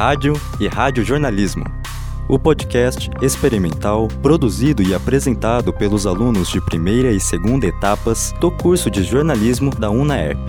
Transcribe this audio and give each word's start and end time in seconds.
Rádio 0.00 0.32
e 0.58 0.66
Radiojornalismo. 0.66 1.62
O 2.26 2.38
podcast 2.38 3.10
experimental 3.20 4.08
produzido 4.22 4.82
e 4.82 4.94
apresentado 4.94 5.74
pelos 5.74 6.06
alunos 6.06 6.48
de 6.48 6.58
primeira 6.58 7.12
e 7.12 7.20
segunda 7.20 7.66
etapas 7.66 8.32
do 8.40 8.50
curso 8.50 8.90
de 8.90 9.02
jornalismo 9.02 9.70
da 9.70 9.90
UNAERP. 9.90 10.40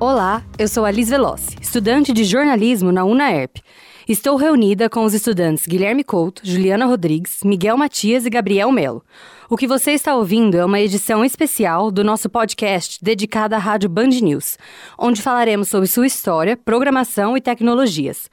Olá, 0.00 0.42
eu 0.58 0.66
sou 0.66 0.84
Alice 0.84 1.08
Veloci, 1.08 1.56
estudante 1.60 2.12
de 2.12 2.24
jornalismo 2.24 2.90
na 2.90 3.04
UNAERP. 3.04 3.62
Estou 4.08 4.34
reunida 4.34 4.90
com 4.90 5.04
os 5.04 5.14
estudantes 5.14 5.64
Guilherme 5.64 6.02
Couto, 6.02 6.42
Juliana 6.44 6.86
Rodrigues, 6.86 7.44
Miguel 7.44 7.76
Matias 7.76 8.26
e 8.26 8.30
Gabriel 8.30 8.72
Melo. 8.72 9.04
O 9.48 9.56
que 9.56 9.64
você 9.64 9.92
está 9.92 10.16
ouvindo 10.16 10.56
é 10.56 10.64
uma 10.64 10.80
edição 10.80 11.24
especial 11.24 11.88
do 11.88 12.02
nosso 12.02 12.28
podcast 12.28 12.98
dedicado 13.00 13.54
à 13.54 13.58
Rádio 13.58 13.88
Band 13.88 14.08
News, 14.08 14.58
onde 14.98 15.22
falaremos 15.22 15.68
sobre 15.68 15.86
sua 15.86 16.08
história, 16.08 16.56
programação 16.56 17.36
e 17.36 17.40
tecnologias. 17.40 18.28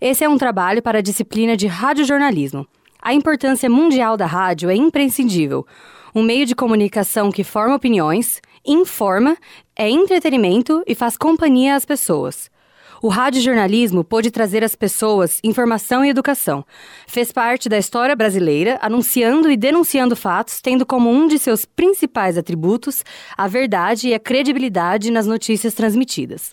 Esse 0.00 0.24
é 0.24 0.28
um 0.28 0.38
trabalho 0.38 0.80
para 0.80 1.00
a 1.00 1.02
disciplina 1.02 1.54
de 1.54 1.66
radiojornalismo. 1.66 2.66
A 3.02 3.12
importância 3.12 3.68
mundial 3.68 4.16
da 4.16 4.26
rádio 4.26 4.70
é 4.70 4.74
imprescindível. 4.74 5.66
Um 6.14 6.22
meio 6.22 6.46
de 6.46 6.54
comunicação 6.54 7.30
que 7.30 7.44
forma 7.44 7.74
opiniões, 7.74 8.40
informa, 8.64 9.36
é 9.76 9.90
entretenimento 9.90 10.82
e 10.86 10.94
faz 10.94 11.18
companhia 11.18 11.76
às 11.76 11.84
pessoas. 11.84 12.50
O 13.02 13.08
radiojornalismo 13.08 14.04
pôde 14.04 14.30
trazer 14.30 14.62
às 14.62 14.74
pessoas 14.74 15.40
informação 15.42 16.04
e 16.04 16.10
educação. 16.10 16.64
Fez 17.06 17.32
parte 17.32 17.66
da 17.66 17.78
história 17.78 18.14
brasileira, 18.14 18.78
anunciando 18.82 19.50
e 19.50 19.56
denunciando 19.56 20.14
fatos, 20.14 20.60
tendo 20.60 20.84
como 20.84 21.10
um 21.10 21.26
de 21.26 21.38
seus 21.38 21.64
principais 21.64 22.36
atributos 22.36 23.02
a 23.36 23.48
verdade 23.48 24.08
e 24.08 24.14
a 24.14 24.20
credibilidade 24.20 25.10
nas 25.10 25.26
notícias 25.26 25.72
transmitidas. 25.72 26.52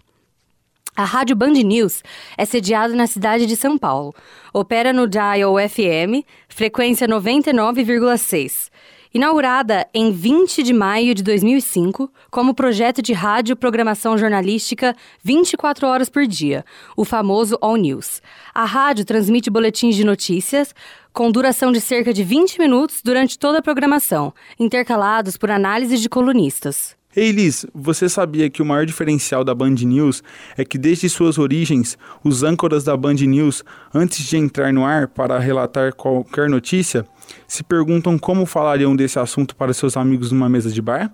A 0.96 1.04
Rádio 1.04 1.36
Band 1.36 1.52
News 1.52 2.02
é 2.38 2.46
sediada 2.46 2.96
na 2.96 3.08
cidade 3.08 3.46
de 3.46 3.56
São 3.58 3.78
Paulo. 3.78 4.16
Opera 4.54 4.94
no 4.94 5.08
dial 5.08 5.56
FM, 5.58 6.26
frequência 6.48 7.08
99,6 7.08 8.70
Inaugurada 9.14 9.88
em 9.94 10.12
20 10.12 10.62
de 10.62 10.74
maio 10.74 11.16
de 11.16 11.24
2005 11.24 12.12
como 12.30 12.54
projeto 12.54 13.02
de 13.02 13.14
rádio 13.14 13.56
programação 13.56 14.18
jornalística 14.18 14.96
24 15.24 15.88
horas 15.88 16.10
por 16.10 16.28
dia, 16.28 16.66
o 16.96 17.06
famoso 17.06 17.58
All 17.62 17.78
News. 17.78 18.22
A 18.54 18.66
rádio 18.66 19.06
transmite 19.06 19.50
boletins 19.50 19.96
de 19.96 20.04
notícias 20.04 20.76
com 21.14 21.32
duração 21.32 21.72
de 21.72 21.80
cerca 21.80 22.14
de 22.14 22.24
20 22.24 22.60
minutos 22.60 23.02
durante 23.04 23.40
toda 23.40 23.60
a 23.60 23.62
programação, 23.62 24.34
intercalados 24.60 25.38
por 25.38 25.50
análises 25.50 26.02
de 26.02 26.10
colunistas. 26.10 26.96
Ei 27.16 27.32
Liz, 27.32 27.66
você 27.74 28.08
sabia 28.08 28.48
que 28.48 28.62
o 28.62 28.66
maior 28.66 28.86
diferencial 28.86 29.44
da 29.44 29.56
Band 29.56 29.74
News 29.82 30.22
é 30.56 30.64
que 30.64 30.78
desde 30.78 31.10
suas 31.10 31.40
origens, 31.40 31.98
os 32.24 32.44
âncoras 32.44 32.84
da 32.84 32.96
Band 32.96 33.16
News, 33.16 33.64
antes 33.92 34.24
de 34.28 34.38
entrar 34.38 34.72
no 34.72 34.86
ar 34.86 35.08
para 35.08 35.40
relatar 35.40 35.96
qualquer 35.96 36.48
notícia, 36.48 37.04
se 37.48 37.64
perguntam 37.64 38.18
como 38.18 38.46
falariam 38.46 38.96
desse 38.96 39.20
assunto 39.20 39.56
para 39.56 39.74
seus 39.74 39.98
amigos 39.98 40.32
numa 40.32 40.50
mesa 40.50 40.70
de 40.72 40.82
bar? 40.82 41.12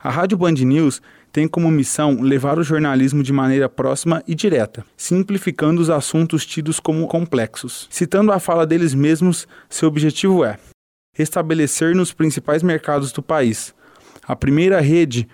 A 0.00 0.10
Rádio 0.10 0.38
Band 0.38 0.52
News 0.52 1.02
tem 1.32 1.46
como 1.46 1.70
missão 1.70 2.20
levar 2.20 2.58
o 2.58 2.62
jornalismo 2.62 3.22
de 3.22 3.32
maneira 3.32 3.68
próxima 3.68 4.22
e 4.26 4.34
direta, 4.34 4.84
simplificando 4.96 5.80
os 5.80 5.90
assuntos 5.90 6.46
tidos 6.46 6.80
como 6.80 7.06
complexos. 7.06 7.86
Citando 7.90 8.32
a 8.32 8.38
fala 8.38 8.66
deles 8.66 8.94
mesmos, 8.94 9.46
seu 9.68 9.88
objetivo 9.88 10.44
é 10.44 10.58
estabelecer 11.18 11.94
nos 11.94 12.12
principais 12.12 12.62
mercados 12.62 13.12
do 13.12 13.22
país 13.22 13.74
a 14.28 14.36
primeira 14.36 14.78
rede 14.80 15.26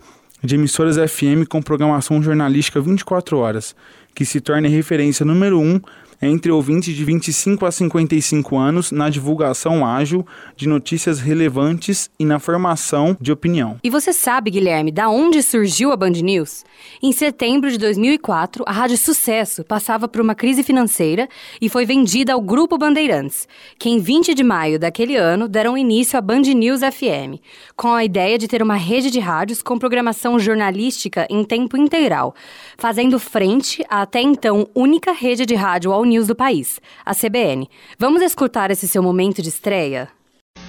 de 0.43 0.55
emissoras 0.55 0.97
FM 0.97 1.49
com 1.49 1.61
programação 1.61 2.23
jornalística 2.23 2.81
24 2.81 3.37
horas, 3.39 3.75
que 4.15 4.25
se 4.25 4.41
torna 4.41 4.69
referência 4.69 5.27
número 5.27 5.59
1 5.59 5.75
um 5.75 5.81
entre 6.23 6.53
ouvintes 6.53 6.95
de 6.95 7.05
25 7.05 7.67
a 7.67 7.73
55 7.73 8.57
anos 8.57 8.93
na 8.93 9.11
divulgação 9.11 9.85
ágil 9.85 10.25
de 10.57 10.69
notícias 10.69 11.21
relevantes 11.21 12.09
e 12.19 12.25
na 12.25 12.39
formação 12.39 13.17
de 13.21 13.33
opinião. 13.33 13.79
E 13.83 13.91
você 13.91 14.13
sabe, 14.13 14.51
Guilherme, 14.51 14.93
da 14.93 15.09
onde 15.09 15.43
surgiu 15.43 15.91
a 15.91 15.97
Band 15.97 16.11
News? 16.11 16.65
Em 17.03 17.13
setembro 17.13 17.71
de 17.71 17.79
2004, 17.79 18.65
a 18.67 18.73
Rádio 18.73 18.97
Sucesso 18.97 19.65
passava 19.65 20.07
por 20.07 20.21
uma 20.21 20.35
crise 20.35 20.63
financeira 20.63 21.29
e 21.61 21.69
foi 21.69 21.85
vendida 21.85 22.33
ao 22.33 22.41
Grupo 22.41 22.79
Bandeirantes, 22.79 23.49
que 23.79 23.89
em 23.89 23.99
20 23.99 24.35
de 24.35 24.45
maio 24.45 24.79
daquele 24.79 25.17
ano 25.17 25.49
deram 25.49 25.77
início 25.77 26.19
à 26.19 26.23
Band 26.23 26.43
News 26.43 26.81
FM, 26.81 27.41
com 27.77 27.89
a 27.89 28.05
ideia 28.05 28.39
de 28.39 28.47
ter 28.47 28.63
uma 28.63 28.77
rede 28.77 29.11
de 29.11 29.19
rádios 29.19 29.61
com 29.61 29.79
programação 29.79 30.39
jornalística 30.39 31.27
em 31.29 31.45
tempo 31.45 31.77
integral, 31.77 32.35
fazendo 32.79 33.19
frente 33.19 33.85
à 33.89 34.05
até 34.05 34.21
então 34.21 34.69
única 34.75 35.13
rede 35.13 35.45
de 35.45 35.55
rádio 35.55 35.91
ao 35.91 36.04
News 36.05 36.27
do 36.27 36.35
país, 36.35 36.81
a 37.05 37.15
CBN. 37.15 37.69
Vamos 37.99 38.23
escutar 38.23 38.71
esse 38.71 38.87
seu 38.87 39.03
momento 39.03 39.43
de 39.43 39.49
estreia? 39.49 40.09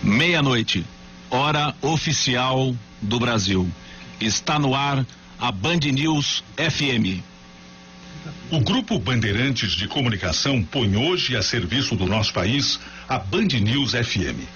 Meia-noite, 0.02 0.86
hora 1.30 1.74
oficial 1.82 2.76
do 3.02 3.20
Brasil. 3.20 3.70
Está 4.20 4.58
no 4.58 4.74
ar 4.74 5.06
a 5.40 5.52
Band 5.52 5.80
News 5.92 6.44
FM. 6.58 7.22
O 8.52 8.60
Grupo 8.60 8.98
Bandeirantes 8.98 9.72
de 9.72 9.88
Comunicação 9.88 10.64
põe 10.64 10.96
hoje 10.96 11.36
a 11.36 11.44
serviço 11.44 11.96
do 11.96 12.06
nosso 12.06 12.34
país 12.34 12.80
a 13.08 13.20
Band 13.20 13.48
News 13.62 13.92
FM. 13.92 14.48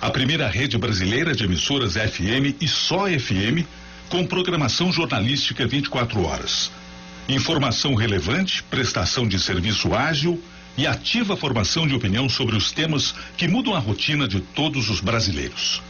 A 0.00 0.10
primeira 0.10 0.48
rede 0.48 0.78
brasileira 0.78 1.34
de 1.34 1.44
emissoras 1.44 1.94
FM 1.94 2.60
e 2.60 2.68
só 2.68 3.06
FM 3.08 3.66
com 4.08 4.26
programação 4.26 4.92
jornalística 4.92 5.66
24 5.66 6.24
horas 6.24 6.70
informação 7.28 7.94
relevante, 7.94 8.62
prestação 8.62 9.28
de 9.28 9.38
serviço 9.38 9.94
ágil 9.94 10.42
e 10.78 10.86
ativa 10.86 11.36
formação 11.36 11.86
de 11.86 11.94
opinião 11.94 12.28
sobre 12.28 12.56
os 12.56 12.72
temas 12.72 13.14
que 13.36 13.46
mudam 13.46 13.74
a 13.74 13.78
rotina 13.78 14.26
de 14.26 14.40
todos 14.40 14.88
os 14.88 15.00
brasileiros. 15.00 15.82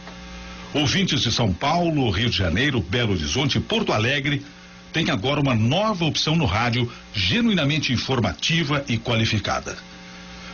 Ouvintes 0.73 1.21
de 1.21 1.31
São 1.31 1.53
Paulo, 1.53 2.09
Rio 2.09 2.29
de 2.29 2.37
Janeiro, 2.37 2.81
Belo 2.81 3.13
Horizonte 3.13 3.57
e 3.57 3.61
Porto 3.61 3.93
Alegre 3.93 4.45
têm 4.91 5.09
agora 5.09 5.39
uma 5.39 5.55
nova 5.55 6.05
opção 6.05 6.35
no 6.35 6.45
rádio, 6.45 6.91
genuinamente 7.13 7.93
informativa 7.93 8.83
e 8.87 8.97
qualificada. 8.97 9.77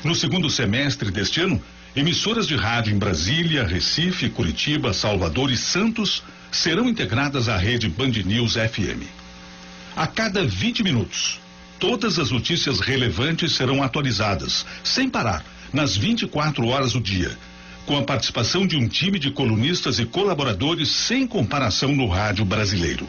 No 0.03 0.13
segundo 0.13 0.49
semestre 0.49 1.09
deste 1.09 1.41
ano, 1.41 1.61
emissoras 1.95 2.45
de 2.45 2.55
rádio 2.55 2.93
em 2.93 2.99
Brasília, 2.99 3.65
Recife, 3.65 4.29
Curitiba, 4.29 4.93
Salvador 4.93 5.49
e 5.49 5.57
Santos 5.57 6.21
serão 6.51 6.87
integradas 6.87 7.49
à 7.49 7.57
rede 7.57 7.89
Band 7.89 8.11
News 8.25 8.53
FM. 8.53 9.14
A 9.95 10.05
cada 10.05 10.43
20 10.43 10.83
minutos, 10.83 11.39
todas 11.79 12.19
as 12.19 12.29
notícias 12.29 12.81
relevantes 12.81 13.53
serão 13.53 13.81
atualizadas, 13.81 14.65
sem 14.83 15.09
parar, 15.09 15.41
nas 15.71 15.95
24 15.95 16.67
horas 16.67 16.91
do 16.91 16.99
dia, 16.99 17.37
com 17.85 17.97
a 17.97 18.03
participação 18.03 18.67
de 18.67 18.75
um 18.75 18.89
time 18.89 19.17
de 19.17 19.31
colunistas 19.31 19.97
e 19.97 20.05
colaboradores 20.05 20.89
sem 20.89 21.25
comparação 21.25 21.95
no 21.95 22.07
rádio 22.07 22.43
brasileiro. 22.43 23.07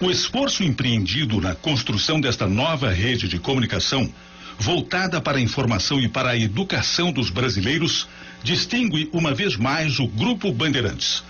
O 0.00 0.10
esforço 0.10 0.64
empreendido 0.64 1.40
na 1.40 1.54
construção 1.54 2.20
desta 2.20 2.48
nova 2.48 2.90
rede 2.90 3.28
de 3.28 3.38
comunicação, 3.38 4.12
voltada 4.58 5.20
para 5.20 5.38
a 5.38 5.40
informação 5.40 6.00
e 6.00 6.08
para 6.08 6.30
a 6.30 6.36
educação 6.36 7.12
dos 7.12 7.30
brasileiros, 7.30 8.08
distingue 8.42 9.08
uma 9.12 9.32
vez 9.32 9.54
mais 9.54 10.00
o 10.00 10.08
Grupo 10.08 10.50
Bandeirantes 10.50 11.22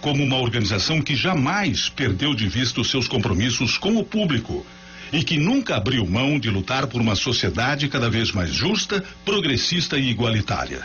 como 0.00 0.24
uma 0.24 0.36
organização 0.36 1.00
que 1.00 1.14
jamais 1.14 1.88
perdeu 1.88 2.34
de 2.34 2.48
vista 2.48 2.80
os 2.80 2.90
seus 2.90 3.06
compromissos 3.06 3.76
com 3.76 3.96
o 3.96 4.04
público 4.04 4.64
e 5.12 5.22
que 5.22 5.38
nunca 5.38 5.76
abriu 5.76 6.06
mão 6.06 6.38
de 6.38 6.48
lutar 6.50 6.86
por 6.86 7.00
uma 7.00 7.14
sociedade 7.14 7.88
cada 7.88 8.08
vez 8.08 8.32
mais 8.32 8.52
justa, 8.52 9.04
progressista 9.24 9.98
e 9.98 10.08
igualitária. 10.08 10.82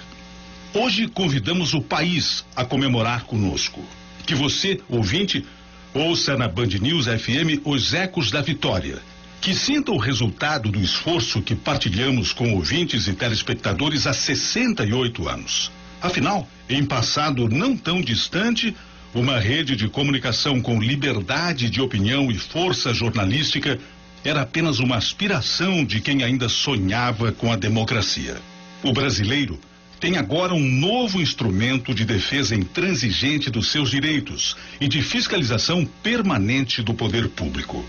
Hoje 0.74 1.08
convidamos 1.08 1.74
o 1.74 1.82
país 1.82 2.44
a 2.56 2.66
comemorar 2.66 3.24
conosco. 3.24 3.84
Que 4.26 4.36
você, 4.36 4.80
ouvinte, 4.90 5.46
ouça 5.94 6.36
na 6.36 6.48
Band 6.48 6.68
News 6.82 7.06
FM 7.06 7.62
os 7.64 7.94
ecos 7.94 8.32
da 8.32 8.42
vitória. 8.42 9.00
Que 9.40 9.54
sinta 9.54 9.92
o 9.92 9.98
resultado 9.98 10.70
do 10.70 10.82
esforço 10.82 11.42
que 11.42 11.56
partilhamos 11.56 12.34
com 12.34 12.54
ouvintes 12.54 13.08
e 13.08 13.14
telespectadores 13.14 14.08
há 14.08 14.14
68 14.14 15.30
anos. 15.30 15.72
Afinal, 16.02 16.48
em 16.68 16.84
passado 16.84 17.48
não 17.48 17.78
tão 17.78 18.02
distante, 18.02 18.76
uma 19.16 19.40
rede 19.40 19.78
de 19.78 19.88
comunicação 19.88 20.62
com 20.62 20.78
liberdade 20.78 21.70
de 21.70 21.82
opinião 21.82 22.30
e 22.30 22.36
força 22.36 22.94
jornalística 22.94 23.80
era 24.26 24.42
apenas 24.42 24.80
uma 24.80 24.98
aspiração 24.98 25.86
de 25.86 26.02
quem 26.02 26.22
ainda 26.22 26.50
sonhava 26.50 27.32
com 27.32 27.50
a 27.50 27.56
democracia. 27.56 28.36
O 28.84 28.92
brasileiro 28.92 29.58
tem 30.02 30.18
agora 30.18 30.54
um 30.54 30.60
novo 30.60 31.22
instrumento 31.22 31.94
de 31.94 32.04
defesa 32.04 32.56
intransigente 32.56 33.50
dos 33.50 33.72
seus 33.72 33.90
direitos 33.90 34.58
e 34.82 34.88
de 34.88 35.02
fiscalização 35.02 35.86
permanente 36.04 36.84
do 36.84 36.94
poder 36.94 37.30
público. 37.30 37.86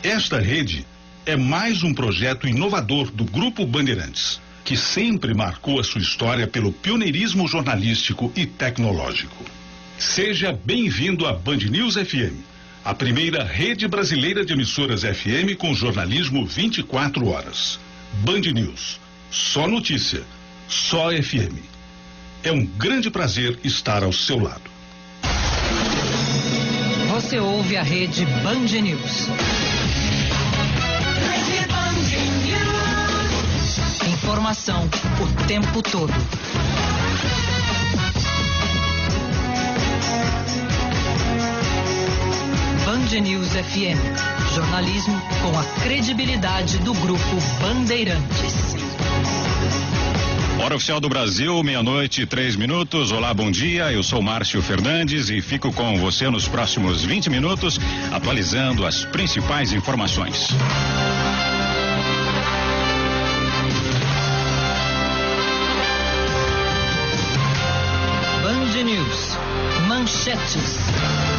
Esta 0.00 0.38
rede 0.38 0.86
é 1.26 1.36
mais 1.36 1.82
um 1.82 1.92
projeto 1.92 2.46
inovador 2.46 3.10
do 3.10 3.24
Grupo 3.24 3.66
Bandeirantes, 3.66 4.40
que 4.64 4.76
sempre 4.76 5.34
marcou 5.34 5.80
a 5.80 5.84
sua 5.84 6.00
história 6.00 6.46
pelo 6.46 6.72
pioneirismo 6.72 7.48
jornalístico 7.48 8.32
e 8.36 8.46
tecnológico. 8.46 9.57
Seja 9.98 10.52
bem-vindo 10.52 11.26
à 11.26 11.32
Band 11.32 11.56
News 11.56 11.94
FM, 11.94 12.32
a 12.84 12.94
primeira 12.94 13.42
rede 13.42 13.88
brasileira 13.88 14.44
de 14.44 14.52
emissoras 14.52 15.02
FM 15.02 15.56
com 15.58 15.74
jornalismo 15.74 16.46
24 16.46 17.26
horas. 17.26 17.80
Band 18.24 18.42
News. 18.54 19.00
Só 19.28 19.66
notícia. 19.66 20.22
Só 20.68 21.10
FM. 21.10 21.58
É 22.44 22.52
um 22.52 22.64
grande 22.64 23.10
prazer 23.10 23.58
estar 23.64 24.04
ao 24.04 24.12
seu 24.12 24.38
lado. 24.38 24.70
Você 27.10 27.40
ouve 27.40 27.76
a 27.76 27.82
rede 27.82 28.24
Band 28.24 28.80
News. 28.80 29.28
Informação 34.12 34.88
o 35.20 35.46
tempo 35.46 35.82
todo. 35.82 36.14
Band 43.08 43.20
News 43.20 43.48
FM. 43.48 43.96
Jornalismo 44.54 45.18
com 45.40 45.58
a 45.58 45.64
credibilidade 45.82 46.76
do 46.78 46.92
Grupo 46.92 47.36
Bandeirantes. 47.58 48.74
Hora 50.62 50.76
Oficial 50.76 51.00
do 51.00 51.08
Brasil, 51.08 51.62
meia-noite, 51.62 52.26
três 52.26 52.54
minutos. 52.54 53.10
Olá, 53.10 53.32
bom 53.32 53.50
dia. 53.50 53.90
Eu 53.90 54.02
sou 54.02 54.20
Márcio 54.20 54.60
Fernandes 54.60 55.30
e 55.30 55.40
fico 55.40 55.72
com 55.72 55.96
você 55.98 56.28
nos 56.28 56.46
próximos 56.46 57.02
20 57.02 57.30
minutos, 57.30 57.78
atualizando 58.12 58.84
as 58.84 59.06
principais 59.06 59.72
informações. 59.72 60.48
Band 68.42 68.82
News. 68.84 69.38
Manchetes. 69.86 71.37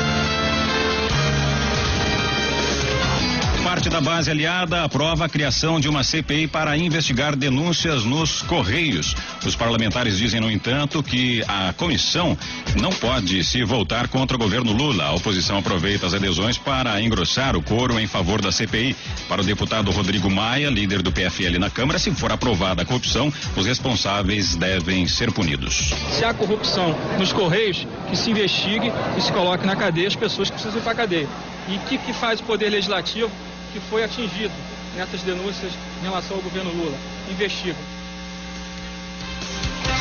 Parte 3.80 3.90
da 3.92 4.02
base 4.02 4.30
aliada 4.30 4.84
aprova 4.84 5.24
a 5.24 5.30
criação 5.30 5.80
de 5.80 5.88
uma 5.88 6.04
CPI 6.04 6.50
para 6.50 6.76
investigar 6.76 7.34
denúncias 7.34 8.04
nos 8.04 8.42
Correios. 8.42 9.16
Os 9.46 9.56
parlamentares 9.56 10.18
dizem, 10.18 10.42
no 10.42 10.52
entanto, 10.52 11.02
que 11.02 11.42
a 11.48 11.72
comissão 11.72 12.38
não 12.76 12.90
pode 12.90 13.42
se 13.42 13.64
voltar 13.64 14.10
contra 14.10 14.36
o 14.36 14.38
governo 14.38 14.74
Lula. 14.74 15.06
A 15.06 15.14
oposição 15.14 15.58
aproveita 15.58 16.06
as 16.06 16.14
adesões 16.14 16.58
para 16.58 17.02
engrossar 17.02 17.56
o 17.56 17.62
coro 17.62 17.98
em 17.98 18.06
favor 18.06 18.42
da 18.42 18.52
CPI. 18.52 18.98
Para 19.30 19.42
o 19.42 19.46
deputado 19.46 19.92
Rodrigo 19.92 20.30
Maia, 20.30 20.70
líder 20.70 21.02
do 21.02 21.14
PFL 21.14 21.58
na 21.58 21.70
Câmara, 21.70 21.98
se 21.98 22.12
for 22.12 22.34
aprovada 22.34 22.82
a 22.82 22.86
corrupção, 22.86 23.32
os 23.56 23.66
responsáveis 23.66 24.58
devem 24.58 25.08
ser 25.08 25.32
punidos. 25.32 25.94
Se 26.12 26.26
há 26.26 26.34
corrupção 26.34 26.94
nos 27.18 27.32
Correios, 27.32 27.88
que 28.10 28.18
se 28.18 28.30
investigue 28.30 28.92
e 29.18 29.22
se 29.22 29.32
coloque 29.32 29.66
na 29.66 29.78
cadeia 29.78 30.10
as 30.10 30.18
pessoas 30.18 30.50
que 30.50 30.56
precisam 30.56 30.82
ir 30.82 30.84
para 30.84 30.92
a 30.92 30.96
cadeia. 30.96 31.30
E 31.70 31.76
o 31.76 31.80
que, 31.82 31.98
que 31.98 32.14
faz 32.14 32.40
o 32.40 32.44
Poder 32.44 32.70
Legislativo 32.70 33.32
que 33.72 33.80
foi 33.80 34.04
atingido 34.04 34.54
nessas 34.96 35.22
denúncias 35.22 35.72
em 36.00 36.04
relação 36.04 36.38
ao 36.38 36.44
governo 36.44 36.72
Lula. 36.72 36.98
Investigam. 37.30 37.82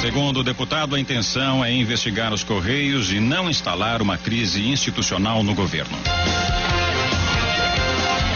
Segundo 0.00 0.40
o 0.40 0.44
deputado, 0.44 0.94
a 0.94 1.00
intenção 1.00 1.64
é 1.64 1.72
investigar 1.72 2.32
os 2.32 2.44
Correios 2.44 3.12
e 3.12 3.18
não 3.18 3.50
instalar 3.50 4.00
uma 4.00 4.16
crise 4.16 4.66
institucional 4.66 5.42
no 5.42 5.54
governo. 5.54 5.96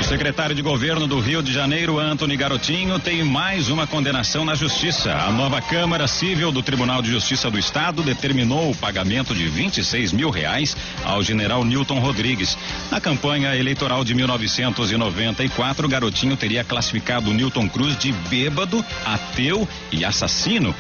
O 0.03 0.05
secretário 0.05 0.55
de 0.55 0.61
governo 0.63 1.07
do 1.07 1.21
Rio 1.21 1.41
de 1.41 1.53
Janeiro, 1.53 2.01
Antony 2.01 2.37
Garotinho, 2.37 2.99
tem 2.99 3.23
mais 3.23 3.71
uma 3.71 3.87
condenação 3.87 4.45
na 4.45 4.57
justiça. 4.57 5.13
A 5.13 5.31
nova 5.31 5.63
Câmara 5.63 6.09
Civil 6.09 6.51
do 6.51 6.61
Tribunal 6.61 7.01
de 7.01 7.09
Justiça 7.09 7.49
do 7.49 7.57
Estado 7.57 8.03
determinou 8.03 8.73
o 8.73 8.75
pagamento 8.75 9.33
de 9.33 9.49
26 9.49 10.13
mil 10.13 10.29
reais 10.29 10.77
ao 11.05 11.23
general 11.23 11.65
Newton 11.65 12.01
Rodrigues. 12.01 12.59
Na 12.91 13.01
campanha 13.01 13.55
eleitoral 13.55 14.05
de 14.05 14.13
1994, 14.13 15.89
Garotinho 15.89 16.37
teria 16.37 16.65
classificado 16.65 17.33
Newton 17.33 17.69
Cruz 17.69 17.97
de 17.97 18.11
bêbado, 18.29 18.85
ateu 19.07 19.69
e 19.93 20.05
assassino. 20.05 20.75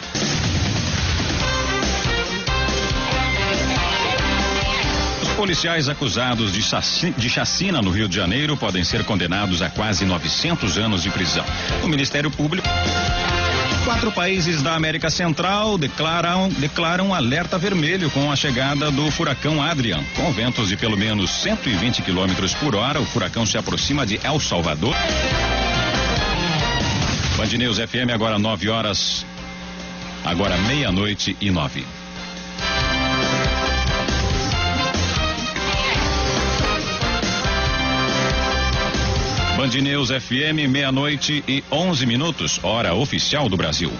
Policiais 5.42 5.88
acusados 5.88 6.52
de, 6.52 6.62
chaci 6.62 7.10
de 7.18 7.28
chacina 7.28 7.82
no 7.82 7.90
Rio 7.90 8.08
de 8.08 8.14
Janeiro 8.14 8.56
podem 8.56 8.84
ser 8.84 9.02
condenados 9.02 9.60
a 9.60 9.68
quase 9.68 10.04
900 10.04 10.78
anos 10.78 11.02
de 11.02 11.10
prisão. 11.10 11.44
O 11.82 11.88
Ministério 11.88 12.30
Público. 12.30 12.68
Quatro 13.84 14.12
países 14.12 14.62
da 14.62 14.76
América 14.76 15.10
Central 15.10 15.76
declaram, 15.76 16.48
declaram 16.48 17.12
alerta 17.12 17.58
vermelho 17.58 18.08
com 18.12 18.30
a 18.30 18.36
chegada 18.36 18.88
do 18.92 19.10
furacão 19.10 19.60
Adrian. 19.60 20.04
Com 20.14 20.30
ventos 20.30 20.68
de 20.68 20.76
pelo 20.76 20.96
menos 20.96 21.28
120 21.32 22.02
km 22.02 22.54
por 22.60 22.76
hora, 22.76 23.00
o 23.00 23.04
furacão 23.04 23.44
se 23.44 23.58
aproxima 23.58 24.06
de 24.06 24.20
El 24.22 24.38
Salvador. 24.38 24.94
Band 27.36 27.58
News 27.58 27.78
FM 27.78 28.14
agora 28.14 28.38
9 28.38 28.68
horas. 28.68 29.26
Agora 30.24 30.56
meia-noite 30.58 31.36
e 31.40 31.50
nove. 31.50 31.84
Band 39.62 39.80
News 39.80 40.10
FM, 40.10 40.68
meia-noite 40.68 41.44
e 41.46 41.62
11 41.70 42.04
minutos, 42.04 42.58
hora 42.64 42.96
oficial 42.96 43.48
do 43.48 43.56
Brasil. 43.56 43.92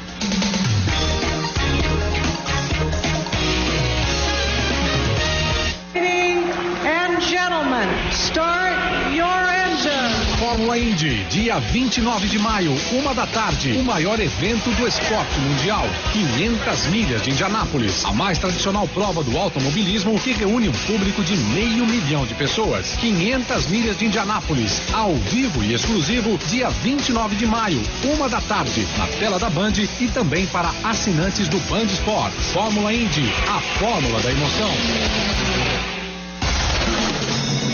Fórmula 10.53 10.79
Indy, 10.79 11.25
dia 11.31 11.59
29 11.59 12.29
de 12.29 12.39
maio, 12.39 12.77
uma 12.93 13.15
da 13.15 13.27
tarde, 13.27 13.73
o 13.73 13.83
maior 13.83 14.21
evento 14.21 14.71
do 14.77 14.87
esporte 14.87 15.41
mundial. 15.41 15.87
500 16.13 16.87
milhas 16.89 17.23
de 17.23 17.31
Indianápolis, 17.31 18.05
a 18.05 18.13
mais 18.13 18.39
tradicional 18.39 18.87
prova 18.89 19.25
do 19.25 19.39
automobilismo 19.39 20.21
que 20.21 20.35
reúne 20.35 20.69
um 20.69 20.73
público 20.73 21.25
de 21.25 21.39
meio 21.39 21.87
milhão 21.87 22.27
de 22.27 22.35
pessoas. 22.35 22.95
500 22.97 23.67
milhas 23.69 23.99
de 23.99 24.05
Indianápolis, 24.05 24.83
ao 24.93 25.15
vivo 25.15 25.65
e 25.65 25.73
exclusivo, 25.73 26.37
dia 26.49 26.69
29 26.69 27.35
de 27.35 27.47
maio, 27.47 27.83
uma 28.05 28.29
da 28.29 28.43
tarde, 28.43 28.87
na 28.99 29.07
tela 29.07 29.39
da 29.39 29.49
Band 29.49 29.73
e 29.99 30.09
também 30.09 30.45
para 30.49 30.71
assinantes 30.85 31.49
do 31.49 31.59
Band 31.61 31.87
Sport. 31.87 32.35
Fórmula 32.53 32.93
Indy, 32.93 33.25
a 33.49 33.59
fórmula 33.79 34.21
da 34.21 34.31
emoção. 34.31 34.71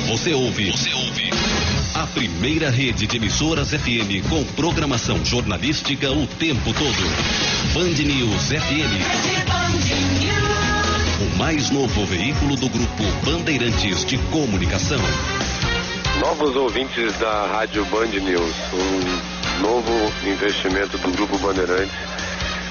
Você 0.08 0.32
ouve. 0.32 0.70
Você 0.70 0.90
ouve. 0.94 1.30
A 1.94 2.06
primeira 2.06 2.70
rede 2.70 3.06
de 3.06 3.18
emissoras 3.18 3.72
FM 3.72 4.26
com 4.26 4.42
programação 4.54 5.22
jornalística 5.22 6.10
o 6.10 6.26
tempo 6.26 6.72
todo. 6.72 7.74
Band 7.74 8.02
News 8.02 8.48
FM. 8.48 9.04
O 11.20 11.36
mais 11.36 11.70
novo 11.70 12.06
veículo 12.06 12.56
do 12.56 12.70
grupo 12.70 13.02
Bandeirantes 13.22 14.02
de 14.06 14.16
Comunicação. 14.30 15.00
Novos 16.20 16.56
ouvintes 16.56 17.12
da 17.18 17.46
Rádio 17.46 17.84
Band 17.86 18.06
News. 18.06 18.54
Um 18.72 19.62
novo 19.62 19.92
investimento 20.26 20.96
do 20.96 21.10
grupo 21.10 21.36
Bandeirantes 21.38 21.94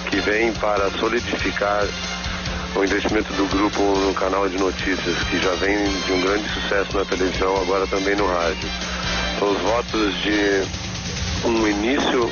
que 0.10 0.20
vem 0.22 0.52
para 0.54 0.90
solidificar 0.92 1.86
o 2.76 2.84
investimento 2.84 3.34
do 3.34 3.46
grupo 3.48 3.82
no 3.82 4.14
canal 4.14 4.48
de 4.48 4.58
notícias, 4.58 5.18
que 5.30 5.40
já 5.40 5.52
vem 5.56 5.78
de 6.06 6.12
um 6.12 6.22
grande 6.22 6.48
sucesso 6.50 6.98
na 6.98 7.06
televisão, 7.06 7.56
agora 7.62 7.88
também 7.88 8.16
no 8.16 8.28
rádio. 8.28 8.70
São 9.40 9.52
os 9.52 9.62
votos 9.62 10.14
de 10.22 11.48
um 11.48 11.68
início 11.68 12.32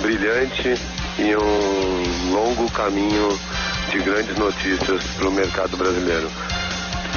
brilhante 0.00 0.74
e 1.18 1.36
um 1.36 2.32
longo 2.32 2.70
caminho 2.70 3.38
de 3.90 3.98
grandes 3.98 4.36
notícias 4.36 5.02
para 5.16 5.28
o 5.28 5.32
mercado 5.32 5.76
brasileiro. 5.76 6.30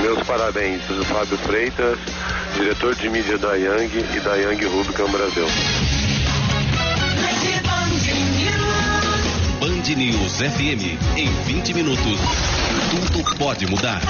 Meus 0.01 0.21
parabéns, 0.23 0.81
Fábio 1.07 1.37
Freitas, 1.39 1.97
diretor 2.55 2.93
de 2.95 3.09
mídia 3.09 3.37
da 3.37 3.55
Yang 3.55 3.97
e 4.15 4.19
da 4.19 4.35
Yang 4.35 4.65
Rubicon 4.65 5.09
Brasil. 5.11 5.47
Band 9.87 9.95
News 9.95 10.41
FM. 10.41 10.99
Em 11.15 11.29
20 11.45 11.73
minutos, 11.73 12.19
tudo 12.91 13.37
pode 13.37 13.65
mudar. 13.67 14.01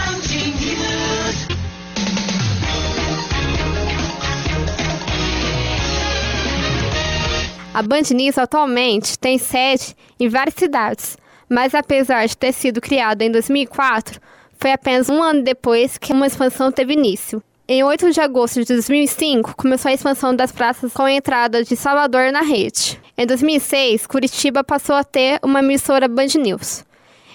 A 7.75 7.81
Band 7.84 8.01
News 8.12 8.39
atualmente 8.39 9.19
tem 9.19 9.38
sede 9.38 9.96
em 10.19 10.27
várias 10.27 10.55
cidades, 10.55 11.15
mas 11.48 11.75
apesar 11.75 12.25
de 12.25 12.36
ter 12.36 12.53
sido 12.53 12.81
criada 12.81 13.24
em 13.24 13.31
2004, 13.31 14.19
foi 14.57 14.72
apenas 14.72 15.10
um 15.10 15.22
ano 15.22 15.43
depois 15.43 15.96
que 16.00 16.12
uma 16.12 16.25
expansão 16.25 16.72
teve 16.72 16.93
início. 16.93 17.43
Em 17.67 17.84
8 17.84 18.13
de 18.13 18.19
agosto 18.19 18.62
de 18.62 18.74
2005, 18.74 19.55
começou 19.55 19.91
a 19.91 19.93
expansão 19.93 20.36
das 20.36 20.51
praças 20.51 20.91
com 20.91 21.03
a 21.03 21.13
entrada 21.13 21.63
de 21.63 21.75
Salvador 21.75 22.31
na 22.31 22.41
rede. 22.41 23.00
Em 23.20 23.26
2006, 23.26 24.06
Curitiba 24.06 24.64
passou 24.64 24.96
a 24.96 25.04
ter 25.04 25.40
uma 25.42 25.58
emissora 25.58 26.08
Band 26.08 26.28
News. 26.40 26.86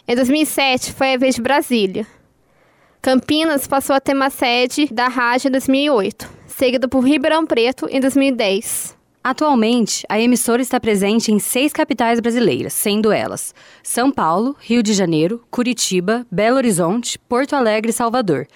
Em 0.06 0.14
2007, 0.14 0.92
foi 0.92 1.14
a 1.14 1.18
vez 1.18 1.34
de 1.34 1.42
Brasília. 1.42 2.06
Campinas 3.02 3.66
passou 3.66 3.96
a 3.96 4.00
ter 4.00 4.14
uma 4.14 4.30
sede 4.30 4.86
da 4.92 5.08
rádio 5.08 5.48
em 5.48 5.50
2008, 5.50 6.30
seguido 6.46 6.88
por 6.88 7.00
Ribeirão 7.00 7.44
Preto 7.44 7.88
em 7.90 7.98
2010. 7.98 8.96
Atualmente, 9.24 10.06
a 10.08 10.20
emissora 10.20 10.62
está 10.62 10.78
presente 10.78 11.32
em 11.32 11.40
seis 11.40 11.72
capitais 11.72 12.20
brasileiras, 12.20 12.72
sendo 12.72 13.10
elas 13.10 13.52
São 13.82 14.12
Paulo, 14.12 14.54
Rio 14.60 14.84
de 14.84 14.92
Janeiro, 14.92 15.44
Curitiba, 15.50 16.24
Belo 16.30 16.58
Horizonte, 16.58 17.18
Porto 17.18 17.56
Alegre 17.56 17.90
e 17.90 17.92
Salvador. 17.92 18.46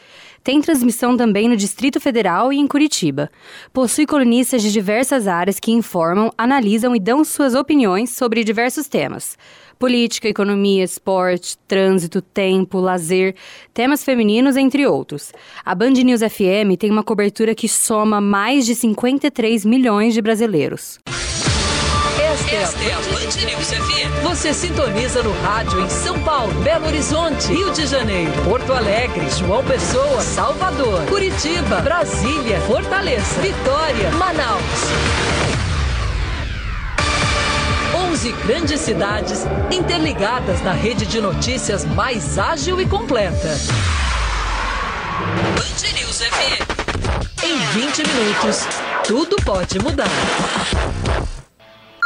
Tem 0.46 0.60
transmissão 0.60 1.16
também 1.16 1.48
no 1.48 1.56
Distrito 1.56 1.98
Federal 1.98 2.52
e 2.52 2.56
em 2.56 2.68
Curitiba. 2.68 3.28
Possui 3.72 4.06
colunistas 4.06 4.62
de 4.62 4.70
diversas 4.70 5.26
áreas 5.26 5.58
que 5.58 5.72
informam, 5.72 6.30
analisam 6.38 6.94
e 6.94 7.00
dão 7.00 7.24
suas 7.24 7.52
opiniões 7.52 8.10
sobre 8.10 8.44
diversos 8.44 8.86
temas 8.86 9.36
política, 9.76 10.28
economia, 10.28 10.84
esporte, 10.84 11.58
trânsito, 11.66 12.22
tempo, 12.22 12.78
lazer, 12.78 13.34
temas 13.74 14.04
femininos, 14.04 14.56
entre 14.56 14.86
outros. 14.86 15.32
A 15.64 15.74
Band 15.74 15.90
News 15.90 16.20
FM 16.20 16.78
tem 16.78 16.90
uma 16.90 17.02
cobertura 17.02 17.52
que 17.52 17.68
soma 17.68 18.20
mais 18.20 18.64
de 18.64 18.74
53 18.74 19.66
milhões 19.66 20.14
de 20.14 20.22
brasileiros. 20.22 20.98
Esta 22.44 22.84
é 22.84 22.92
a 22.92 22.98
Band 22.98 23.46
News 23.46 23.72
FM. 23.72 24.22
Você 24.22 24.52
sintoniza 24.52 25.22
no 25.22 25.32
rádio 25.42 25.80
em 25.80 25.88
São 25.88 26.20
Paulo, 26.20 26.52
Belo 26.62 26.86
Horizonte, 26.86 27.48
Rio 27.48 27.72
de 27.72 27.86
Janeiro, 27.86 28.30
Porto 28.44 28.72
Alegre, 28.72 29.28
João 29.30 29.64
Pessoa, 29.64 30.20
Salvador, 30.20 31.04
Curitiba, 31.06 31.80
Brasília, 31.80 32.60
Fortaleza, 32.60 33.40
Vitória, 33.40 34.10
Manaus. 34.12 34.62
11 38.12 38.32
grandes 38.46 38.80
cidades 38.80 39.44
interligadas 39.70 40.62
na 40.62 40.72
rede 40.72 41.06
de 41.06 41.20
notícias 41.20 41.84
mais 41.84 42.38
ágil 42.38 42.80
e 42.80 42.86
completa. 42.86 43.58
Band 45.56 45.98
News 45.98 46.20
FM. 46.20 46.76
Em 47.42 47.58
20 47.80 48.06
minutos, 48.06 48.66
tudo 49.04 49.36
pode 49.44 49.78
mudar. 49.78 50.10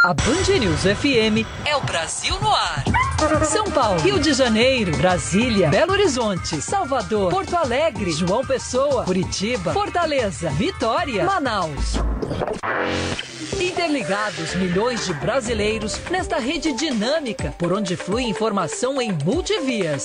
A 0.02 0.14
Band 0.14 0.58
News 0.58 0.80
FM 0.80 1.46
é 1.66 1.76
o 1.76 1.80
Brasil 1.82 2.34
no 2.40 2.50
ar. 2.50 2.84
São 3.46 3.70
Paulo, 3.70 4.00
Rio 4.00 4.18
de 4.18 4.32
Janeiro, 4.32 4.96
Brasília, 4.96 5.68
Belo 5.68 5.92
Horizonte, 5.92 6.58
Salvador, 6.62 7.30
Porto 7.30 7.54
Alegre, 7.54 8.10
João 8.10 8.42
Pessoa, 8.42 9.04
Curitiba, 9.04 9.74
Fortaleza, 9.74 10.48
Vitória, 10.52 11.26
Manaus. 11.26 11.96
Interligados 13.60 14.54
milhões 14.54 15.04
de 15.04 15.12
brasileiros 15.12 16.00
nesta 16.10 16.38
rede 16.38 16.72
dinâmica 16.72 17.54
por 17.58 17.70
onde 17.70 17.94
flui 17.94 18.22
informação 18.22 19.02
em 19.02 19.12
multivias. 19.12 20.04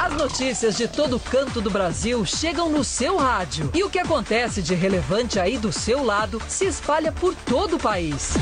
As 0.00 0.14
notícias 0.14 0.74
de 0.74 0.88
todo 0.88 1.20
canto 1.20 1.60
do 1.60 1.68
Brasil 1.68 2.24
chegam 2.24 2.70
no 2.70 2.82
seu 2.82 3.18
rádio 3.18 3.70
e 3.74 3.84
o 3.84 3.90
que 3.90 3.98
acontece 3.98 4.62
de 4.62 4.74
relevante 4.74 5.38
aí 5.38 5.58
do 5.58 5.70
seu 5.70 6.02
lado 6.02 6.40
se 6.48 6.64
espalha 6.64 7.12
por 7.12 7.34
todo 7.34 7.76
o 7.76 7.78
país. 7.78 8.32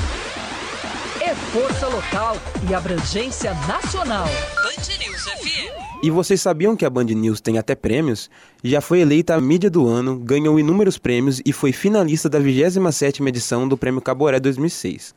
É 1.27 1.35
força 1.35 1.89
local 1.89 2.37
e 2.71 2.73
abrangência 2.73 3.53
nacional. 3.67 4.27
Band 4.27 5.05
News 5.05 5.23
FM. 5.23 6.01
E 6.01 6.09
vocês 6.09 6.41
sabiam 6.41 6.77
que 6.77 6.85
a 6.85 6.91
Band 6.91 7.07
News 7.07 7.41
tem 7.41 7.59
até 7.59 7.75
prêmios? 7.75 8.31
Já 8.63 8.81
foi 8.81 9.01
eleita 9.01 9.35
a 9.35 9.41
mídia 9.41 9.69
do 9.69 9.89
ano, 9.89 10.17
ganhou 10.21 10.57
inúmeros 10.57 10.99
prêmios 10.99 11.43
e 11.45 11.53
foi 11.53 11.73
finalista 11.73 12.29
da 12.29 12.39
27ª 12.39 13.27
edição 13.27 13.67
do 13.67 13.77
Prêmio 13.77 14.01
Caboré 14.01 14.39
2006. 14.39 15.17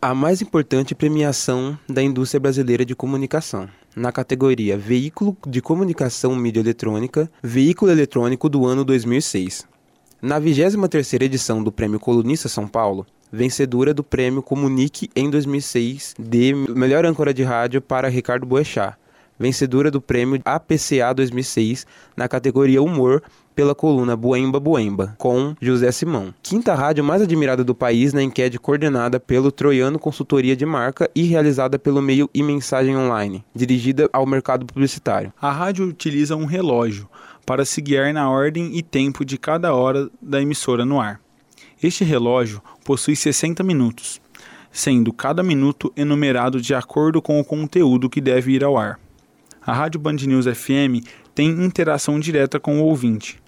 A 0.00 0.14
mais 0.14 0.40
importante 0.40 0.94
premiação 0.94 1.78
da 1.86 2.02
indústria 2.02 2.40
brasileira 2.40 2.82
de 2.82 2.94
comunicação, 2.94 3.68
na 3.94 4.10
categoria 4.10 4.78
Veículo 4.78 5.36
de 5.46 5.60
Comunicação 5.60 6.34
Mídia 6.34 6.60
Eletrônica, 6.60 7.30
Veículo 7.42 7.92
Eletrônico 7.92 8.48
do 8.48 8.64
ano 8.64 8.82
2006. 8.82 9.66
Na 10.22 10.40
23ª 10.40 11.20
edição 11.20 11.62
do 11.62 11.70
Prêmio 11.70 12.00
Colunista 12.00 12.48
São 12.48 12.66
Paulo, 12.66 13.06
vencedora 13.32 13.94
do 13.94 14.02
Prêmio 14.02 14.42
Comunique 14.42 15.10
em 15.14 15.30
2006 15.30 16.14
de 16.18 16.54
Melhor 16.54 17.04
Âncora 17.04 17.32
de 17.32 17.42
Rádio 17.42 17.80
para 17.80 18.08
Ricardo 18.08 18.46
Boechat, 18.46 18.96
vencedora 19.38 19.90
do 19.90 20.00
prêmio 20.00 20.40
APCA 20.44 21.14
2006 21.14 21.86
na 22.14 22.28
categoria 22.28 22.82
Humor 22.82 23.22
pela 23.54 23.74
coluna 23.74 24.16
Buemba 24.16 24.60
Buemba, 24.60 25.14
com 25.18 25.54
José 25.60 25.90
Simão. 25.92 26.34
Quinta 26.42 26.74
rádio 26.74 27.02
mais 27.02 27.22
admirada 27.22 27.64
do 27.64 27.74
país 27.74 28.12
na 28.12 28.22
enquete 28.22 28.58
coordenada 28.58 29.18
pelo 29.18 29.50
Troiano 29.50 29.98
Consultoria 29.98 30.54
de 30.54 30.66
Marca 30.66 31.10
e 31.14 31.22
realizada 31.24 31.78
pelo 31.78 32.00
meio 32.02 32.28
e 32.34 32.42
mensagem 32.42 32.96
online, 32.96 33.44
dirigida 33.54 34.08
ao 34.12 34.26
mercado 34.26 34.66
publicitário. 34.66 35.32
A 35.40 35.50
rádio 35.50 35.86
utiliza 35.86 36.36
um 36.36 36.44
relógio 36.44 37.08
para 37.44 37.64
se 37.64 37.80
guiar 37.80 38.12
na 38.12 38.30
ordem 38.30 38.76
e 38.76 38.82
tempo 38.82 39.24
de 39.24 39.36
cada 39.36 39.74
hora 39.74 40.08
da 40.20 40.40
emissora 40.40 40.84
no 40.84 41.00
ar. 41.00 41.20
Este 41.82 42.04
relógio 42.04 42.62
possui 42.84 43.16
60 43.16 43.62
minutos, 43.62 44.20
sendo 44.70 45.14
cada 45.14 45.42
minuto 45.42 45.90
enumerado 45.96 46.60
de 46.60 46.74
acordo 46.74 47.22
com 47.22 47.40
o 47.40 47.44
conteúdo 47.44 48.10
que 48.10 48.20
deve 48.20 48.52
ir 48.52 48.62
ao 48.62 48.76
ar. 48.76 49.00
A 49.64 49.72
Rádio 49.72 49.98
Band 49.98 50.16
News 50.16 50.44
FM 50.44 51.06
tem 51.34 51.48
interação 51.48 52.20
direta 52.20 52.60
com 52.60 52.80
o 52.80 52.84
ouvinte. 52.84 53.38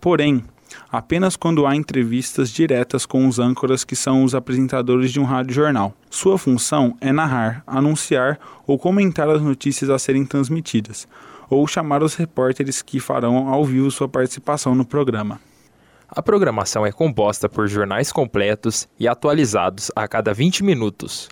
Porém, 0.00 0.42
apenas 0.90 1.36
quando 1.36 1.66
há 1.66 1.76
entrevistas 1.76 2.50
diretas 2.50 3.04
com 3.04 3.28
os 3.28 3.38
âncoras 3.38 3.84
que 3.84 3.94
são 3.94 4.24
os 4.24 4.34
apresentadores 4.34 5.12
de 5.12 5.20
um 5.20 5.24
rádio 5.24 5.54
jornal. 5.54 5.94
Sua 6.08 6.38
função 6.38 6.96
é 6.98 7.12
narrar, 7.12 7.62
anunciar 7.66 8.38
ou 8.66 8.78
comentar 8.78 9.28
as 9.28 9.42
notícias 9.42 9.90
a 9.90 9.98
serem 9.98 10.24
transmitidas, 10.24 11.06
ou 11.50 11.66
chamar 11.66 12.02
os 12.02 12.14
repórteres 12.14 12.80
que 12.80 12.98
farão 12.98 13.48
ao 13.48 13.66
vivo 13.66 13.90
sua 13.90 14.08
participação 14.08 14.74
no 14.74 14.84
programa. 14.84 15.38
A 16.14 16.22
programação 16.22 16.84
é 16.84 16.92
composta 16.92 17.48
por 17.48 17.66
jornais 17.66 18.12
completos 18.12 18.86
e 19.00 19.08
atualizados 19.08 19.90
a 19.96 20.06
cada 20.06 20.34
20 20.34 20.62
minutos, 20.62 21.26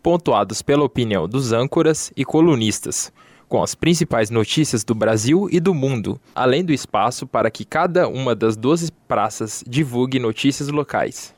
pontuados 0.00 0.62
pela 0.62 0.84
opinião 0.84 1.28
dos 1.28 1.50
âncoras 1.50 2.12
e 2.16 2.24
colunistas, 2.24 3.12
com 3.48 3.60
as 3.60 3.74
principais 3.74 4.30
notícias 4.30 4.84
do 4.84 4.94
Brasil 4.94 5.48
e 5.50 5.58
do 5.58 5.74
mundo, 5.74 6.20
além 6.32 6.64
do 6.64 6.72
espaço 6.72 7.26
para 7.26 7.50
que 7.50 7.64
cada 7.64 8.06
uma 8.06 8.32
das 8.32 8.56
12 8.56 8.92
praças 9.08 9.64
divulgue 9.66 10.20
notícias 10.20 10.68
locais. 10.68 11.34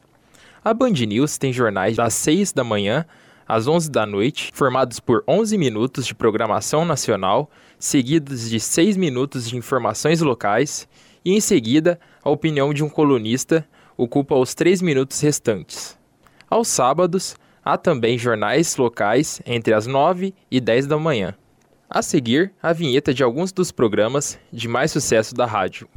A 0.62 0.75
Band 0.75 0.90
News 0.90 1.38
tem 1.38 1.50
jornais 1.50 1.96
das 1.96 2.12
6 2.12 2.52
da 2.52 2.62
manhã 2.62 3.06
às 3.49 3.66
11 3.66 3.90
da 3.90 4.04
noite, 4.04 4.50
formados 4.52 5.00
por 5.00 5.25
11 5.26 5.56
minutos 5.56 6.06
de 6.06 6.14
programação 6.14 6.84
nacional, 6.84 7.50
seguidos 7.78 8.50
de 8.50 8.61
6 8.61 8.99
minutos 8.99 9.49
de 9.49 9.56
informações 9.56 10.20
locais, 10.20 10.87
e 11.25 11.32
em 11.32 11.40
seguida, 11.40 11.99
a 12.23 12.31
opinião 12.31 12.73
de 12.73 12.85
um 12.85 12.88
colunista 12.88 13.67
ocupa 13.97 14.35
os 14.35 14.55
3 14.55 14.81
minutos 14.81 15.21
restantes. 15.21 15.99
Aos 16.49 16.69
sábados, 16.69 17.37
há 17.64 17.76
também 17.76 18.19
jornais 18.19 18.76
locais 18.76 19.41
entre 19.45 19.75
as 19.75 19.87
9 19.87 20.35
e 20.50 20.61
10 20.61 20.87
da 20.87 20.99
manhã. 20.99 21.35
A 21.88 22.00
seguir, 22.00 22.52
a 22.62 22.73
vinheta 22.73 23.12
de 23.12 23.23
alguns 23.23 23.52
dos 23.52 23.71
programas 23.71 24.38
de 24.52 24.69
mais 24.69 24.91
sucesso 24.91 25.35
da 25.35 25.47
rádio. 25.47 25.88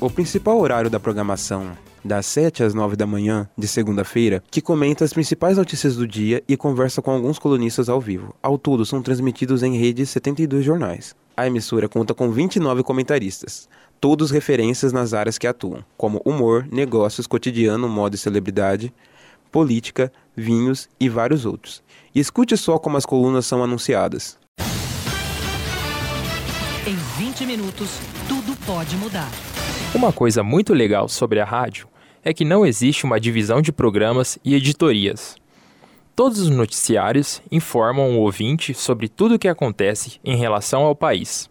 O 0.00 0.08
principal 0.08 0.60
horário 0.60 0.88
da 0.88 1.00
programação, 1.00 1.76
das 2.04 2.24
7 2.26 2.62
às 2.62 2.72
9 2.72 2.94
da 2.94 3.04
manhã 3.04 3.48
de 3.58 3.66
segunda-feira, 3.66 4.44
que 4.48 4.60
comenta 4.60 5.04
as 5.04 5.12
principais 5.12 5.56
notícias 5.56 5.96
do 5.96 6.06
dia 6.06 6.40
e 6.46 6.56
conversa 6.56 7.02
com 7.02 7.10
alguns 7.10 7.36
colunistas 7.36 7.88
ao 7.88 8.00
vivo. 8.00 8.32
Ao 8.40 8.56
todo, 8.56 8.86
são 8.86 9.02
transmitidos 9.02 9.64
em 9.64 9.76
rede 9.76 10.06
72 10.06 10.64
jornais. 10.64 11.16
A 11.36 11.48
emissora 11.48 11.88
conta 11.88 12.14
com 12.14 12.30
29 12.30 12.84
comentaristas, 12.84 13.68
todos 14.00 14.30
referências 14.30 14.92
nas 14.92 15.12
áreas 15.12 15.36
que 15.36 15.48
atuam, 15.48 15.84
como 15.96 16.22
humor, 16.24 16.64
negócios, 16.70 17.26
cotidiano, 17.26 17.88
moda 17.88 18.14
e 18.14 18.18
celebridade, 18.18 18.94
política, 19.50 20.12
vinhos 20.36 20.88
e 21.00 21.08
vários 21.08 21.44
outros. 21.44 21.82
E 22.14 22.20
escute 22.20 22.56
só 22.56 22.78
como 22.78 22.96
as 22.96 23.04
colunas 23.04 23.46
são 23.46 23.64
anunciadas. 23.64 24.38
Em 26.86 26.94
20 27.18 27.46
minutos, 27.46 27.98
tudo 28.28 28.56
pode 28.64 28.96
mudar. 28.96 29.47
Uma 29.94 30.12
coisa 30.12 30.42
muito 30.42 30.74
legal 30.74 31.08
sobre 31.08 31.40
a 31.40 31.44
rádio 31.44 31.88
é 32.22 32.34
que 32.34 32.44
não 32.44 32.66
existe 32.66 33.04
uma 33.04 33.18
divisão 33.18 33.62
de 33.62 33.72
programas 33.72 34.38
e 34.44 34.54
editorias. 34.54 35.34
Todos 36.14 36.40
os 36.40 36.50
noticiários 36.50 37.40
informam 37.50 38.16
o 38.16 38.20
ouvinte 38.20 38.74
sobre 38.74 39.08
tudo 39.08 39.36
o 39.36 39.38
que 39.38 39.48
acontece 39.48 40.20
em 40.22 40.36
relação 40.36 40.82
ao 40.82 40.94
país. 40.94 41.50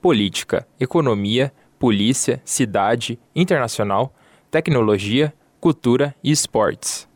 Política, 0.00 0.66
economia, 0.80 1.52
polícia, 1.78 2.40
cidade, 2.44 3.18
internacional, 3.34 4.14
tecnologia, 4.50 5.34
cultura 5.60 6.14
e 6.24 6.30
esportes. 6.30 7.06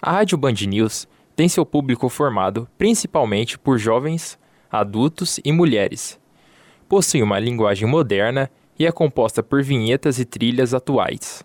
A 0.00 0.12
Rádio 0.12 0.36
Band 0.36 0.54
News 0.68 1.08
tem 1.34 1.48
seu 1.48 1.64
público 1.64 2.08
formado 2.10 2.68
principalmente 2.76 3.58
por 3.58 3.78
jovens, 3.78 4.38
adultos 4.70 5.40
e 5.42 5.50
mulheres. 5.50 6.20
Possui 6.86 7.22
uma 7.22 7.38
linguagem 7.38 7.88
moderna 7.88 8.50
e 8.78 8.86
é 8.86 8.92
composta 8.92 9.42
por 9.42 9.62
vinhetas 9.62 10.18
e 10.18 10.24
trilhas 10.24 10.74
atuais. 10.74 11.44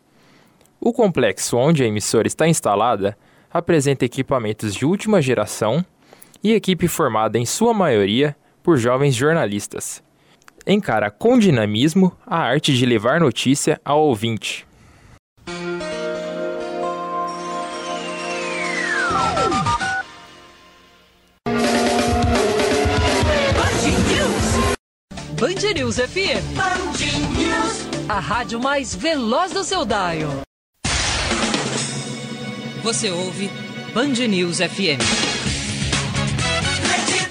O 0.79 0.91
complexo 0.91 1.57
onde 1.57 1.83
a 1.83 1.87
emissora 1.87 2.27
está 2.27 2.47
instalada 2.47 3.17
apresenta 3.51 4.05
equipamentos 4.05 4.73
de 4.73 4.85
última 4.85 5.21
geração 5.21 5.85
e 6.43 6.53
equipe 6.53 6.87
formada 6.87 7.37
em 7.37 7.45
sua 7.45 7.73
maioria 7.73 8.35
por 8.63 8.77
jovens 8.77 9.13
jornalistas. 9.13 10.03
Encara 10.65 11.09
com 11.09 11.37
dinamismo 11.37 12.11
a 12.25 12.37
arte 12.37 12.75
de 12.75 12.85
levar 12.85 13.19
notícia 13.19 13.79
ao 13.83 14.01
ouvinte. 14.01 14.65
Band 25.61 25.73
News 25.75 25.97
FM. 25.97 26.41
Band 26.55 27.37
News. 27.37 28.09
A 28.09 28.19
rádio 28.19 28.59
mais 28.59 28.95
veloz 28.95 29.51
do 29.51 29.63
seu 29.63 29.85
dial. 29.85 30.41
Você 32.81 33.11
ouve 33.11 33.47
Band 33.93 34.27
News 34.27 34.57
FM. 34.57 34.97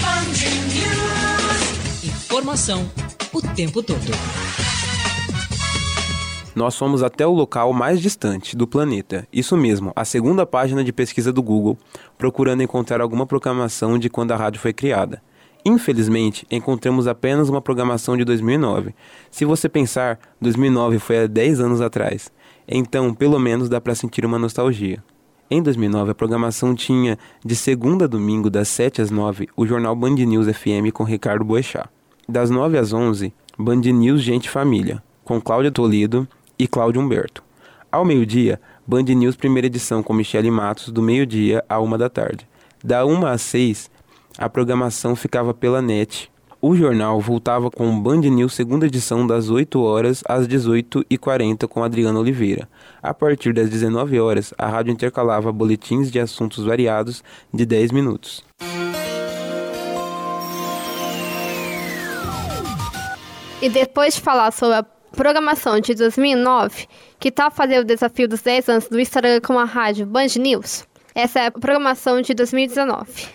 Band 0.00 0.36
News. 0.70 2.04
Informação 2.04 2.88
o 3.32 3.42
tempo 3.42 3.82
todo. 3.82 3.98
Nós 6.54 6.76
fomos 6.76 7.02
até 7.02 7.26
o 7.26 7.32
local 7.32 7.72
mais 7.72 8.00
distante 8.00 8.56
do 8.56 8.66
planeta, 8.66 9.26
isso 9.32 9.56
mesmo, 9.56 9.92
a 9.96 10.04
segunda 10.04 10.46
página 10.46 10.84
de 10.84 10.92
pesquisa 10.92 11.32
do 11.32 11.42
Google, 11.42 11.76
procurando 12.16 12.62
encontrar 12.62 13.00
alguma 13.00 13.26
proclamação 13.26 13.98
de 13.98 14.08
quando 14.08 14.30
a 14.30 14.36
rádio 14.36 14.60
foi 14.60 14.72
criada. 14.72 15.20
Infelizmente, 15.64 16.46
encontramos 16.50 17.06
apenas 17.06 17.48
uma 17.48 17.60
programação 17.60 18.16
de 18.16 18.24
2009. 18.24 18.94
Se 19.30 19.44
você 19.44 19.68
pensar, 19.68 20.18
2009 20.40 20.98
foi 20.98 21.24
há 21.24 21.26
10 21.26 21.60
anos 21.60 21.80
atrás. 21.80 22.32
Então, 22.66 23.12
pelo 23.12 23.38
menos 23.38 23.68
dá 23.68 23.80
para 23.80 23.94
sentir 23.94 24.24
uma 24.24 24.38
nostalgia. 24.38 25.02
Em 25.50 25.60
2009, 25.60 26.12
a 26.12 26.14
programação 26.14 26.74
tinha, 26.74 27.18
de 27.44 27.56
segunda 27.56 28.04
a 28.04 28.08
domingo, 28.08 28.48
das 28.48 28.68
7 28.68 29.02
às 29.02 29.10
9, 29.10 29.48
o 29.56 29.66
jornal 29.66 29.96
Band 29.96 30.14
News 30.14 30.46
FM 30.46 30.92
com 30.94 31.02
Ricardo 31.02 31.44
Boechat. 31.44 31.88
Das 32.28 32.48
9 32.48 32.78
às 32.78 32.92
11, 32.92 33.34
Band 33.58 33.80
News 33.80 34.22
Gente 34.22 34.48
Família, 34.48 35.02
com 35.24 35.40
Cláudia 35.40 35.72
Toledo 35.72 36.26
e 36.56 36.68
Cláudio 36.68 37.02
Humberto. 37.02 37.42
Ao 37.90 38.04
meio-dia, 38.04 38.60
Band 38.86 39.02
News 39.02 39.34
Primeira 39.34 39.66
Edição 39.66 40.02
com 40.02 40.14
Michele 40.14 40.50
Matos, 40.50 40.90
do 40.90 41.02
meio-dia 41.02 41.64
à 41.68 41.80
1 41.80 41.98
da 41.98 42.08
tarde. 42.08 42.48
Da 42.84 43.04
1 43.04 43.26
às 43.26 43.42
6, 43.42 43.90
a 44.38 44.48
programação 44.48 45.16
ficava 45.16 45.52
pela 45.52 45.82
net. 45.82 46.30
O 46.62 46.76
jornal 46.76 47.18
voltava 47.20 47.70
com 47.70 47.98
Band 48.00 48.20
News 48.20 48.52
segunda 48.52 48.86
edição 48.86 49.26
das 49.26 49.48
8 49.48 49.80
horas 49.82 50.22
às 50.28 50.46
18h40 50.46 51.66
com 51.66 51.82
Adriana 51.82 52.20
Oliveira. 52.20 52.68
A 53.02 53.14
partir 53.14 53.54
das 53.54 53.70
19 53.70 54.20
horas, 54.20 54.52
a 54.58 54.66
rádio 54.68 54.92
intercalava 54.92 55.50
boletins 55.50 56.10
de 56.10 56.20
assuntos 56.20 56.64
variados 56.64 57.24
de 57.52 57.64
10 57.64 57.92
minutos. 57.92 58.44
E 63.62 63.68
depois 63.68 64.14
de 64.14 64.20
falar 64.20 64.50
sobre 64.52 64.76
a 64.76 64.82
programação 65.12 65.80
de 65.80 65.94
2009, 65.94 66.86
que 67.18 67.30
tal 67.30 67.50
fazer 67.50 67.80
o 67.80 67.84
desafio 67.84 68.28
dos 68.28 68.42
10 68.42 68.68
anos 68.68 68.88
do 68.88 69.00
Instagram 69.00 69.40
com 69.40 69.58
a 69.58 69.64
rádio 69.64 70.06
Band 70.06 70.38
News? 70.38 70.84
Essa 71.14 71.40
é 71.40 71.46
a 71.46 71.50
programação 71.50 72.20
de 72.20 72.32
2019. 72.34 73.28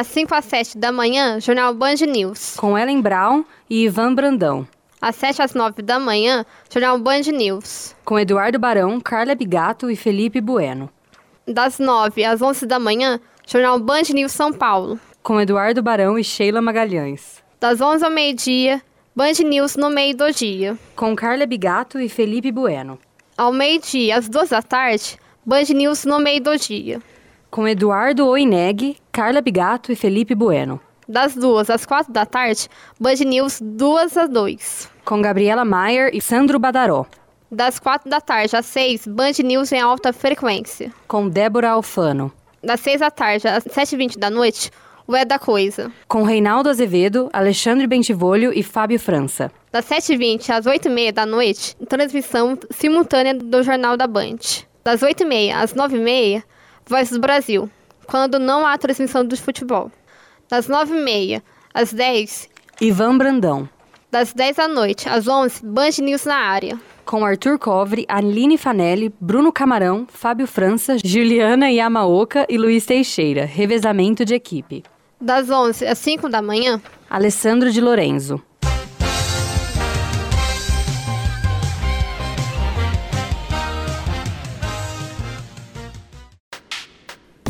Às 0.00 0.06
5 0.06 0.34
às 0.34 0.46
7 0.46 0.78
da 0.78 0.90
manhã, 0.90 1.38
Jornal 1.38 1.74
Band 1.74 1.96
News. 2.08 2.56
Com 2.56 2.78
Ellen 2.78 3.02
Brown 3.02 3.44
e 3.68 3.84
Ivan 3.84 4.14
Brandão. 4.14 4.66
Às 4.98 5.16
7 5.16 5.42
às 5.42 5.52
9 5.52 5.82
da 5.82 5.98
manhã, 5.98 6.46
Jornal 6.72 6.98
Band 6.98 7.30
News. 7.30 7.94
Com 8.02 8.18
Eduardo 8.18 8.58
Barão, 8.58 8.98
Carla 8.98 9.34
Bigato 9.34 9.90
e 9.90 9.96
Felipe 9.96 10.40
Bueno. 10.40 10.88
Das 11.46 11.78
9 11.78 12.24
às 12.24 12.40
11 12.40 12.64
da 12.64 12.78
manhã, 12.78 13.20
Jornal 13.46 13.78
Band 13.78 14.04
News 14.14 14.32
São 14.32 14.50
Paulo. 14.54 14.98
Com 15.22 15.38
Eduardo 15.38 15.82
Barão 15.82 16.18
e 16.18 16.24
Sheila 16.24 16.62
Magalhães. 16.62 17.42
Das 17.60 17.78
11 17.82 18.02
ao 18.02 18.10
meio-dia, 18.10 18.80
Band 19.14 19.44
News 19.44 19.76
no 19.76 19.90
meio 19.90 20.16
do 20.16 20.32
dia. 20.32 20.78
Com 20.96 21.14
Carla 21.14 21.44
Bigato 21.44 22.00
e 22.00 22.08
Felipe 22.08 22.50
Bueno. 22.50 22.98
Ao 23.36 23.52
meio-dia, 23.52 24.16
às 24.16 24.30
2 24.30 24.48
da 24.48 24.62
tarde, 24.62 25.18
Band 25.44 25.74
News 25.74 26.06
no 26.06 26.18
meio 26.18 26.42
do 26.42 26.56
dia 26.56 27.02
com 27.50 27.66
Eduardo 27.66 28.26
Oineg, 28.26 28.96
Carla 29.10 29.40
Bigato 29.40 29.90
e 29.90 29.96
Felipe 29.96 30.34
Bueno. 30.34 30.80
Das 31.08 31.34
duas 31.34 31.68
às 31.68 31.84
quatro 31.84 32.12
da 32.12 32.24
tarde, 32.24 32.68
Band 32.98 33.24
News 33.26 33.58
duas 33.60 34.16
às 34.16 34.28
dois. 34.28 34.88
Com 35.04 35.20
Gabriela 35.20 35.64
Maier 35.64 36.10
e 36.14 36.20
Sandro 36.20 36.58
Badaró. 36.58 37.04
Das 37.50 37.80
quatro 37.80 38.08
da 38.08 38.20
tarde 38.20 38.54
às 38.54 38.66
seis, 38.66 39.06
Band 39.06 39.32
News 39.42 39.72
em 39.72 39.80
alta 39.80 40.12
frequência. 40.12 40.92
Com 41.08 41.28
Débora 41.28 41.70
Alfano. 41.70 42.32
Das 42.62 42.78
seis 42.78 43.00
da 43.00 43.10
tarde 43.10 43.48
às 43.48 43.64
sete 43.64 43.94
e 43.94 43.98
vinte 43.98 44.16
da 44.16 44.30
noite, 44.30 44.70
o 45.04 45.16
É 45.16 45.24
da 45.24 45.36
Coisa. 45.36 45.90
Com 46.06 46.22
Reinaldo 46.22 46.68
Azevedo, 46.68 47.28
Alexandre 47.32 47.88
Bentivolio 47.88 48.52
e 48.54 48.62
Fábio 48.62 49.00
França. 49.00 49.50
Das 49.72 49.86
sete 49.86 50.12
e 50.12 50.16
vinte 50.16 50.52
às 50.52 50.66
oito 50.66 50.86
e 50.86 50.90
meia 50.92 51.12
da 51.12 51.26
noite, 51.26 51.74
transmissão 51.88 52.56
simultânea 52.70 53.34
do 53.34 53.64
Jornal 53.64 53.96
da 53.96 54.06
Band. 54.06 54.38
Das 54.84 55.02
oito 55.02 55.24
e 55.24 55.26
meia 55.26 55.58
às 55.58 55.74
nove 55.74 55.96
e 55.96 56.00
meia, 56.00 56.44
Voz 56.90 57.08
do 57.08 57.20
Brasil, 57.20 57.70
quando 58.04 58.40
não 58.40 58.66
há 58.66 58.76
transmissão 58.76 59.24
do 59.24 59.36
futebol. 59.36 59.92
Das 60.48 60.66
9h30 60.66 61.40
às 61.72 61.92
10 61.92 62.48
Ivan 62.80 63.16
Brandão. 63.16 63.68
Das 64.10 64.32
10 64.32 64.56
da 64.56 64.66
noite 64.66 65.08
às 65.08 65.28
11 65.28 65.64
Band 65.64 65.90
News 66.00 66.24
na 66.24 66.34
área. 66.34 66.76
Com 67.04 67.24
Arthur 67.24 67.60
Covre, 67.60 68.04
Aline 68.08 68.58
Fanelli, 68.58 69.14
Bruno 69.20 69.52
Camarão, 69.52 70.04
Fábio 70.08 70.48
França, 70.48 70.96
Juliana 70.98 71.70
Yamaoka 71.70 72.44
e 72.48 72.58
Luiz 72.58 72.84
Teixeira. 72.84 73.44
Revezamento 73.44 74.24
de 74.24 74.34
equipe. 74.34 74.82
Das 75.20 75.48
11 75.48 75.86
às 75.86 75.98
5 75.98 76.28
da 76.28 76.42
manhã 76.42 76.82
Alessandro 77.08 77.70
de 77.70 77.80
Lorenzo. 77.80 78.42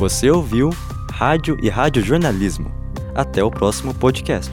Você 0.00 0.30
ouviu 0.30 0.70
Rádio 1.12 1.58
e 1.62 1.68
Rádio 1.68 2.02
Jornalismo. 2.02 2.72
Até 3.14 3.44
o 3.44 3.50
próximo 3.50 3.92
podcast. 3.92 4.50